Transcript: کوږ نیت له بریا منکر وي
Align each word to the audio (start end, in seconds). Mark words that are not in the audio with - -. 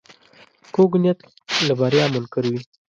کوږ 0.73 0.91
نیت 1.01 1.19
له 1.67 1.73
بریا 1.79 2.05
منکر 2.13 2.43
وي 2.51 2.61